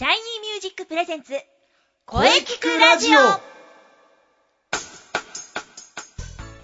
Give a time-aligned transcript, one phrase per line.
[0.00, 1.34] シャイニーミュージックプレゼンツ
[2.06, 3.18] 声聞くラジオ。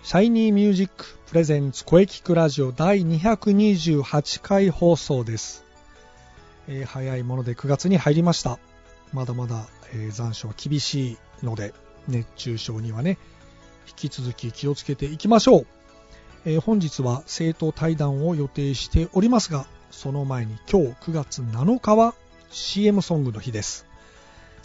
[0.02, 5.64] シャイニーミュージックプレゼンツ声聞くラジオ第228回放送です、
[6.67, 8.59] えー早いもので9月に入りました。
[9.12, 11.75] まだまだ、えー残暑は厳しいので
[12.09, 13.18] 熱中症にはね
[13.87, 15.66] 引き続き気をつけていきましょう、
[16.46, 22.14] えー本日は生徒対談を予定しておりますがその前に今日9月7日は
[22.50, 23.86] CM ソングの日です。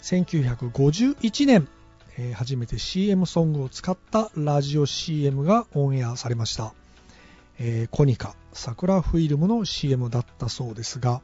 [0.02, 1.68] 1951年
[2.18, 6.74] えー初めて CM ソングを使ったラジオ CM がオンエアされました、
[7.58, 11.22] えーコニカ桜フィルムの CM だったそうですが、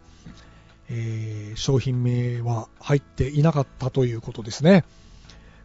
[0.89, 4.85] えー商品名は入っていなかったということですね。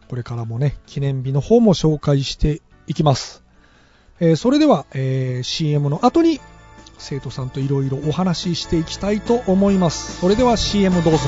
[0.08, 3.42] これからもね記念日の方も紹介していきます、
[4.20, 6.40] えそれでは、え CM の後に
[7.04, 10.20] 生徒さんといろいろお話ししていきたいと思います。
[10.20, 11.20] それでは CM どうぞ。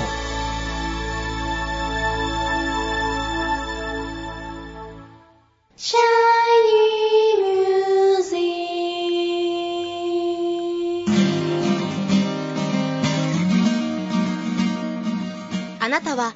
[15.79, 16.35] あなたは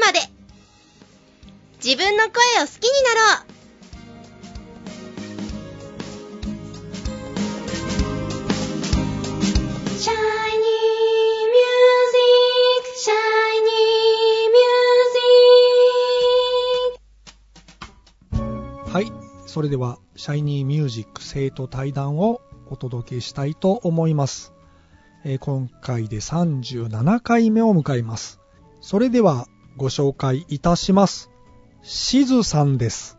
[0.00, 0.18] まで。
[1.84, 2.32] 自分の声
[2.62, 3.53] を好きになろう。
[19.54, 24.52] それでは、シャイニーミュージック生徒対談をお届けしたいと思います。
[25.24, 28.40] えー今回で37回目を迎えます。
[28.80, 31.30] それでは、ご紹介いたします。
[31.84, 33.16] しずさんです。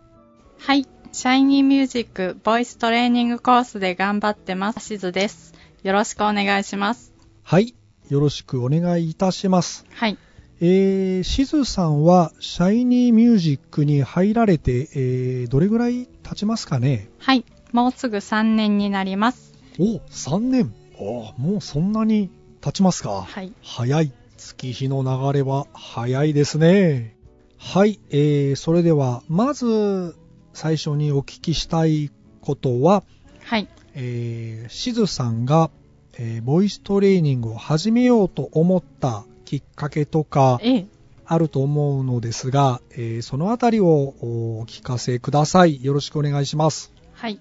[0.59, 0.85] はい。
[1.13, 4.85] シャイニーミュージックボイストレーニングコースで頑張ってます。
[4.85, 5.53] しずです。
[5.83, 7.13] よろしくお願いします。
[7.43, 7.75] はい。
[8.09, 9.85] よろしくお願いいたします。
[9.89, 10.17] はい。
[10.61, 17.09] えー、しずさんは、シャイニーミュージックに入られて、えー、どれぐらい経ちますかね？
[17.19, 17.43] はい。
[17.73, 19.53] もうすぐ3年になります。
[19.79, 20.73] お、3年。
[20.97, 22.29] おもうそんなに
[22.61, 23.23] 経ちますか？
[23.23, 23.51] はい。
[23.61, 24.11] 早い。
[24.37, 27.15] 月日の流れは早いですね。
[27.57, 30.15] はい、えー、それでは、まず、
[30.53, 32.11] 最初にお聞きしたい
[32.41, 33.03] ことは、
[33.43, 33.67] はい。
[33.93, 35.69] えー、しずさんが、
[36.17, 40.87] えーボイストレーニングを始めようと思ったきっかけとか、ええ。
[41.27, 45.83] あると思うのですが、えーそのあたりをお聞かせください。
[45.83, 46.91] よろしくお願いします。
[47.13, 47.39] はい。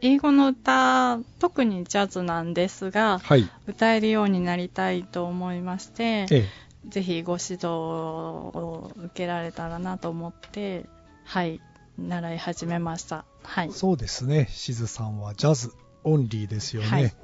[0.00, 3.48] 英語の歌、特にジャズなんですが、はい。
[3.66, 6.48] 歌えるようになりたいと思いまして、え
[6.88, 10.86] ぜひご指導を受けられたらなと思って、
[11.24, 11.60] はい。
[11.98, 13.24] 習い始めました。
[13.42, 13.72] はいー。
[13.72, 14.48] そうですね。
[14.50, 15.72] しずさんはジャズ
[16.02, 16.88] オンリーですよね。
[16.88, 17.14] はい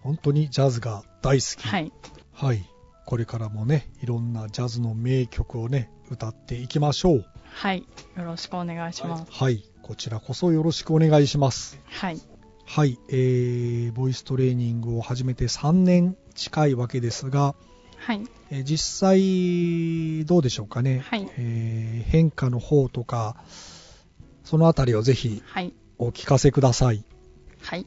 [0.00, 1.66] 本当にジャズが大好き。
[1.66, 1.92] はい。
[2.32, 2.64] はい。
[3.08, 7.24] これからもね、いろんなジャズの名曲をね、歌っていきましょう。
[7.42, 7.86] はい。
[8.18, 9.24] よろしくお願いします。
[9.30, 9.64] はい。
[9.80, 11.80] こちらこそよろしくお願いします。
[11.86, 12.20] はい。
[12.66, 12.98] はい。
[13.08, 17.54] えー、ボイストレーニングを始めて3年近いわけですが、
[17.96, 18.20] はい。
[18.50, 21.00] えー実際、どうでしょうかね。
[21.06, 23.42] はいえー変化の方とか、
[24.44, 25.72] そのあたりをぜひはい。
[25.96, 27.02] お聞かせください。
[27.62, 27.86] はい。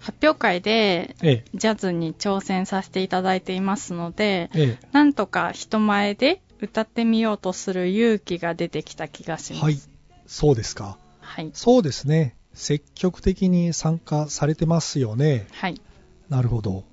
[0.00, 9.62] 発表会でえジャズに挑戦させていただいていますので、ええなんとか人前で歌ってみようとする勇気が出てきた気がします。
[9.62, 9.78] えはい。
[10.26, 10.98] そうですか。
[11.20, 11.50] はい。
[11.54, 12.36] そうですね。
[12.54, 15.46] 積極的に参加されてますよね。
[15.52, 15.80] はい。
[16.28, 16.84] なるほど。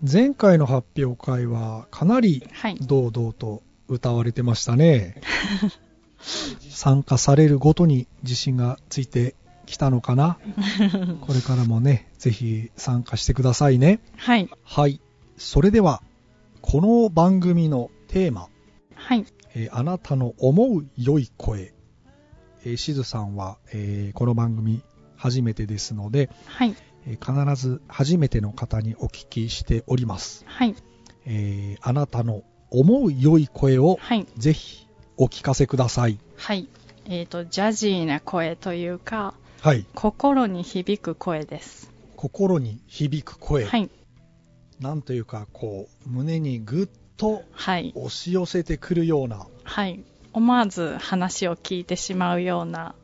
[0.00, 2.76] 前回の発表会はかなりはい。
[2.80, 5.20] 堂々と歌われてましたね。
[6.70, 9.34] 参加されるごとに自信がついて
[9.66, 10.38] きたのかな？
[11.22, 14.00] これからもね、ぜひ参加してくださいね。
[14.16, 14.48] はい。
[14.64, 15.00] はい。
[15.36, 16.02] それでは、
[16.60, 18.48] この番組のテーマ、
[18.94, 19.24] はい。
[19.54, 21.74] えーあなたの思う良い声。
[22.64, 24.82] えーしずさんは、えーこの番組
[25.16, 26.74] 初めてですので、はい。
[27.06, 30.44] えー必ず初めての方にお聞きしております。
[30.46, 30.74] はい。
[31.26, 34.26] えーあなたの思う良い声をはい。
[34.38, 34.86] ぜひ
[35.18, 36.18] お聞かせください。
[36.36, 36.68] はい。
[37.06, 39.86] えっ、と、ジャジーな声というか、はい。
[39.94, 41.92] 心に響く声です。
[42.16, 43.64] 心に響く声。
[43.64, 43.88] はい。
[44.80, 47.92] なんというか、こう、胸にぐっとはい。
[47.94, 50.02] 押し寄せてくるような、はい。
[50.32, 52.96] 思わず話を聞いてしまうような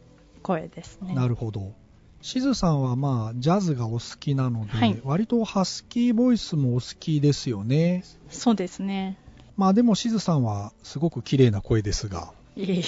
[0.42, 1.14] 声ですね。
[1.14, 1.74] なるほど。
[2.22, 8.02] しずさんはまあ、ジャズがお好きなので、はい割とハスキーボイスもお好きですよね。
[8.30, 9.16] そうですね。
[9.56, 12.32] まあでもしずさんはすごく綺麗な声ですが。
[12.56, 12.82] いえいえ。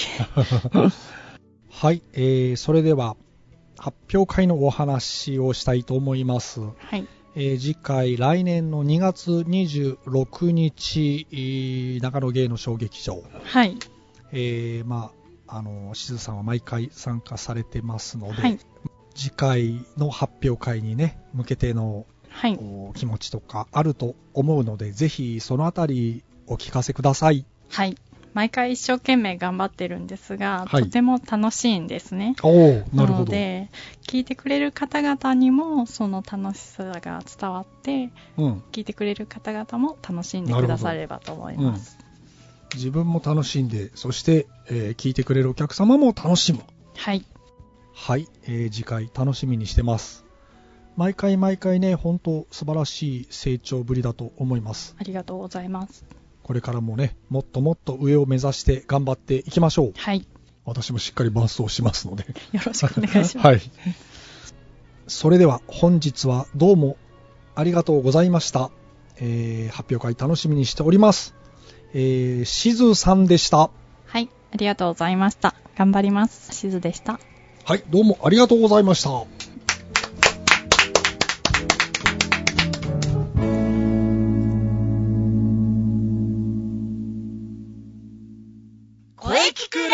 [1.71, 3.17] はい、えー、それでは
[3.81, 6.61] 発表会のお話をしたいと思います。
[6.61, 7.09] はい。
[7.35, 13.23] えー次回、来年の2月26日、えー長野芸能小劇場。
[13.43, 13.77] はい。
[14.33, 15.13] えーま
[15.47, 18.59] あ、あの、しずさんは毎回参加されてますので、はい。
[19.15, 22.59] 次回の発表会にね、向けてのはい。
[22.61, 27.47] お気持ちとかあると思うので、ぜひそのあたりお聞かせください。
[27.71, 27.97] はい。
[28.33, 32.35] 毎回一生懸命頑張ってるんですが、はいとても楽しいんですね。
[32.93, 33.07] な。
[33.07, 33.71] ので、
[34.07, 38.63] 聞いてくれる方々にもその楽しさが伝わって、うん。
[38.73, 41.99] 聞いてくれる方々も楽しんでくださればと思います。
[42.75, 46.61] 自分も楽しんで、そして、えー聞いてくれるお客様も楽しむ。
[46.97, 47.25] はい。
[47.93, 50.25] はい、えー次回楽しみにしてます。
[50.97, 54.95] 毎回毎回ね、本当素晴らしい成長ぶりだと思います。
[54.99, 56.05] ありがとうございます。
[56.43, 59.93] これからもね、もっともっと上を目指して頑張っていきましょう。
[59.97, 60.27] はい。
[60.65, 62.25] 私もしっかり伴奏しますので。
[62.53, 63.47] よろしくお願いします。
[63.47, 63.61] はい。
[65.07, 66.97] それでは本日はどうも
[67.55, 68.71] ありがとうございました。
[69.17, 71.35] えー発表会楽しみにしております。
[71.93, 73.71] えー、しずさんでした。
[74.07, 74.29] はい。
[74.53, 75.55] ありがとうございました。
[75.77, 76.55] 頑張ります。
[76.55, 77.21] しずでした。
[77.65, 79.40] はい、どうもありがとうございました。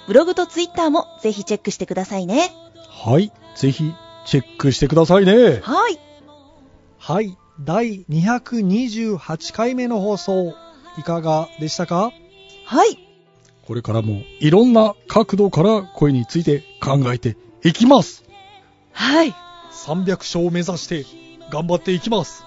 [0.07, 2.53] ブログとツイッターもぜひチェックしてくださいね。
[2.87, 3.93] はい、ぜひ
[4.25, 5.59] チェックしてくださいね。
[5.61, 5.99] はい。
[7.03, 10.53] はい、第228回目の放送、
[10.99, 12.11] いかがでしたか？
[12.65, 12.99] はい。
[13.65, 18.23] これからもいろんな角度から声について考えていきます。
[18.91, 19.33] はい。
[19.71, 21.03] 300勝を目指して
[21.49, 22.45] 頑張っていきます。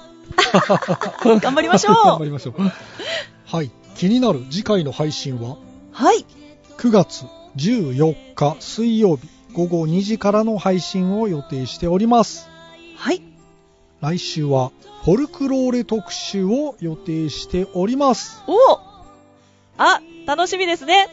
[1.42, 2.62] 頑張りましょう 頑張りましょう。
[3.44, 3.72] はい。
[3.96, 5.56] 気になる次回の配信は
[5.90, 6.24] はい。
[6.78, 7.24] 9月
[7.56, 12.48] 14日水曜日午後2時からの配信を予定しております。
[12.96, 13.33] はい。
[14.04, 14.70] 来週は
[15.02, 18.42] フォルクローレ特集を予定しております。
[18.46, 18.78] お
[19.78, 21.08] あ、楽しみですね。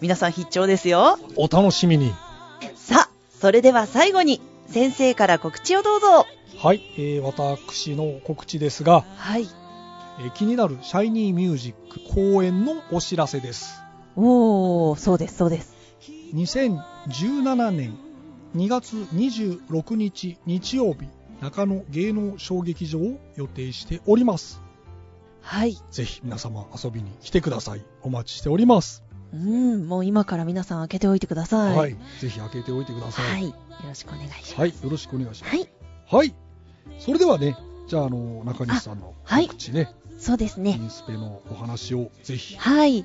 [0.00, 1.16] 皆さん必聴ですよ。
[1.36, 2.12] お楽しみに。
[2.74, 3.10] さあ、
[3.40, 6.26] それでは最後に、先生から告知をどうぞ。
[6.58, 9.46] はい、えー私の告知ですが、はい。
[10.18, 13.80] えー気になるシャイニーミュージック公演のお知らせです。
[14.16, 15.76] おー、そうです、そうです。
[16.34, 17.96] 2017年
[18.56, 21.06] 2月26日日曜日、
[21.44, 24.62] 中野芸能小劇場を予定しております。
[25.42, 25.76] はい。
[25.90, 27.82] ぜひ皆様遊びに来てください。
[28.00, 29.04] お待ちしております。
[29.34, 31.76] うん、もう今から皆さん開けておいてください。
[31.76, 31.96] はい。
[32.18, 33.20] ぜひ開けておいてくださ。
[33.20, 33.48] はいい。
[33.48, 33.54] よ
[33.86, 34.54] ろしくお願いします。
[34.54, 34.70] はい。
[34.70, 35.56] よろしくお願いします。
[35.56, 35.68] はい。
[36.10, 36.34] はい。
[36.98, 37.58] それではね、
[37.88, 40.80] じゃあ、あの、中西さんの告知ね、イそうですね。
[40.82, 42.56] ンスペのお話をぜひ。
[42.56, 43.04] はい。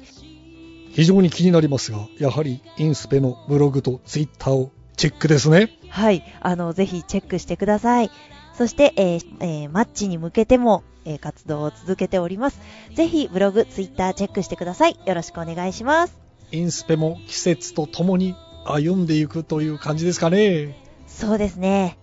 [0.91, 5.71] 非常に気になりますが、やはりインスペのブログとツイッターをチェックですね。
[5.87, 6.23] はい。
[6.41, 8.11] あの、ぜひチェックしてください。
[8.53, 12.59] そして、えーえーマッチに向けても、えー活動を続けております。
[12.95, 14.99] ぜひ、ブログ、ツイッターチェックしてください。
[15.05, 16.19] よろしくお願いします。
[16.51, 20.75] インスペも季節とともに歩んでいくという感じですかね。
[21.07, 21.97] そうですね。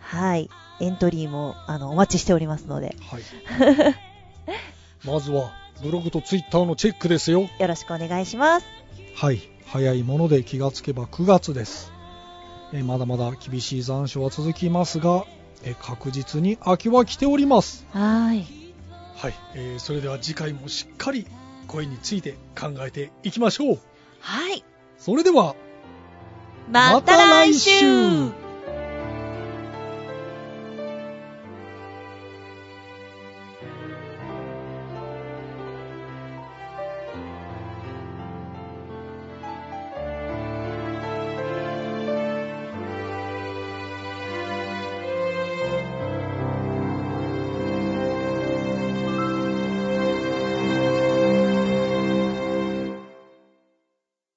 [0.00, 0.50] はい。
[0.80, 3.22] エントリーも、あの、お待ちしておりますので、はい。
[5.06, 5.50] まずは、
[5.82, 7.48] ブログとツイッターのチェックですよ。
[7.58, 8.66] よろしくお願いします。
[9.14, 9.53] はい。
[9.74, 11.92] 早いもので気がつけば9月です。
[12.72, 15.26] えーまだまだ厳しい残暑は続きますが、
[15.64, 17.84] えー確実に秋は来ております。
[17.90, 18.46] はい。
[19.16, 19.34] はい。
[19.56, 21.26] えーそれでは次回もしっかり
[21.66, 23.78] 声について考えていきましょう。
[24.20, 24.62] はい。
[24.96, 25.56] それでは、
[26.70, 27.80] また来週